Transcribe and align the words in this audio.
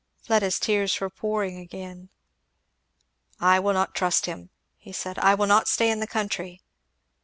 Fleda's 0.17 0.57
tears 0.59 0.99
were 0.99 1.11
pouring 1.11 1.57
again. 1.59 2.09
"I 3.39 3.59
will 3.59 3.73
not 3.73 3.93
trust 3.93 4.25
him," 4.25 4.49
he 4.79 4.91
said, 4.93 5.19
"I 5.19 5.35
will 5.35 5.45
not 5.45 5.67
stay 5.67 5.91
in 5.91 5.99
the 5.99 6.07
country!" 6.07 6.63